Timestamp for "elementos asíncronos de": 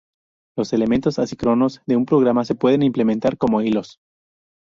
0.73-1.95